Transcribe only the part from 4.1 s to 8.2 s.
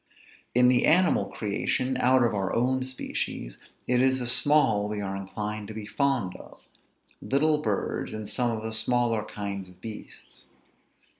the small we are inclined to be fond of; little birds,